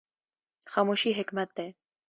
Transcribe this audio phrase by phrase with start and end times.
[0.71, 1.67] خاموشي حکمت دی